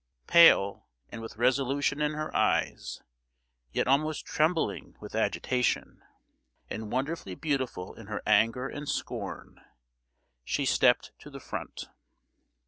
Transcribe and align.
Pale, 0.25 0.87
and 1.11 1.21
with 1.21 1.37
resolution 1.37 2.01
in 2.01 2.13
her 2.13 2.35
eyes, 2.35 3.03
yet 3.71 3.87
almost 3.87 4.25
trembling 4.25 4.95
with 4.99 5.13
agitation, 5.13 6.01
and 6.71 6.91
wonderfully 6.91 7.35
beautiful 7.35 7.93
in 7.93 8.07
her 8.07 8.23
anger 8.25 8.67
and 8.67 8.89
scorn, 8.89 9.61
she 10.43 10.65
stepped 10.65 11.11
to 11.19 11.29
the 11.29 11.39
front. 11.39 11.87